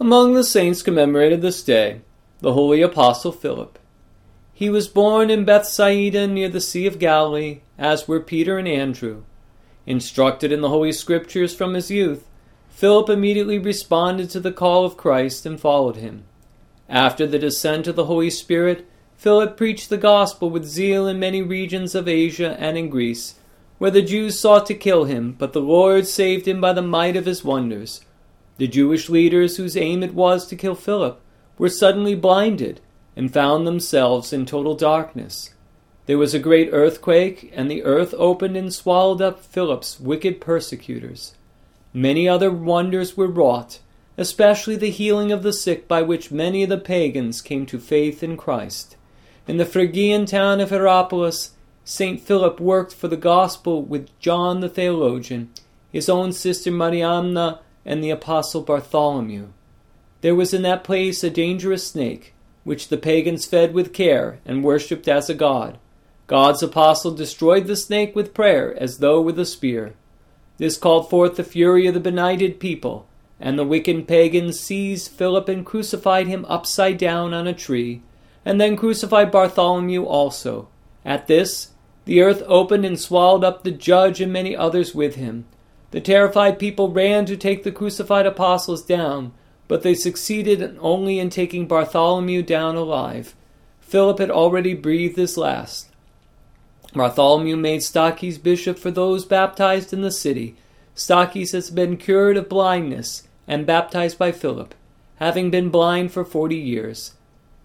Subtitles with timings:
[0.00, 2.00] Among the saints commemorated this day,
[2.40, 3.78] the holy apostle Philip.
[4.52, 9.22] He was born in Bethsaida near the Sea of Galilee, as were Peter and Andrew.
[9.86, 12.26] Instructed in the Holy Scriptures from his youth,
[12.70, 16.24] Philip immediately responded to the call of Christ and followed him.
[16.88, 21.40] After the descent of the Holy Spirit, Philip preached the gospel with zeal in many
[21.40, 23.36] regions of Asia and in Greece,
[23.78, 27.14] where the Jews sought to kill him, but the Lord saved him by the might
[27.14, 28.00] of his wonders.
[28.58, 31.20] The Jewish leaders, whose aim it was to kill Philip,
[31.58, 32.80] were suddenly blinded
[33.16, 35.50] and found themselves in total darkness.
[36.06, 41.34] There was a great earthquake, and the earth opened and swallowed up Philip's wicked persecutors.
[41.92, 43.78] Many other wonders were wrought,
[44.18, 48.22] especially the healing of the sick, by which many of the pagans came to faith
[48.22, 48.96] in Christ.
[49.48, 51.52] In the Phrygian town of Hierapolis,
[51.84, 52.20] St.
[52.20, 55.50] Philip worked for the gospel with John the theologian,
[55.92, 59.48] his own sister Mariamna, and the apostle Bartholomew.
[60.20, 62.34] There was in that place a dangerous snake,
[62.64, 65.78] which the pagans fed with care and worshipped as a god.
[66.26, 69.94] God's apostle destroyed the snake with prayer as though with a spear.
[70.56, 73.06] This called forth the fury of the benighted people,
[73.38, 78.00] and the wicked pagans seized Philip and crucified him upside down on a tree,
[78.44, 80.68] and then crucified Bartholomew also.
[81.04, 81.72] At this,
[82.06, 85.44] the earth opened and swallowed up the judge and many others with him.
[85.94, 89.30] The terrified people ran to take the crucified apostles down,
[89.68, 93.36] but they succeeded only in taking Bartholomew down alive.
[93.80, 95.90] Philip had already breathed his last.
[96.94, 100.56] Bartholomew made Stachys bishop for those baptized in the city.
[100.96, 104.74] Stachys has been cured of blindness and baptized by Philip,
[105.20, 107.12] having been blind for forty years.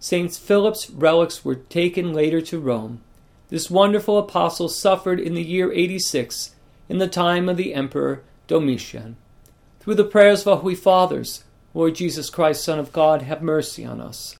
[0.00, 3.00] Saint Philip's relics were taken later to Rome.
[3.48, 6.54] This wonderful apostle suffered in the year 86,
[6.88, 9.16] in the time of the Emperor Domitian.
[9.80, 11.44] Through the prayers of our Holy Fathers,
[11.74, 14.36] Lord Jesus Christ, Son of God, have mercy on us.